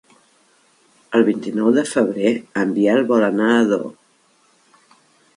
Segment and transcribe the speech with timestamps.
[1.17, 3.85] El vint-i-nou de febrer en Biel vol anar a Ador.